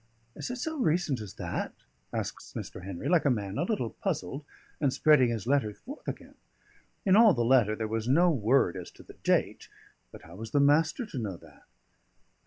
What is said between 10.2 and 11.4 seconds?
how was the Master to know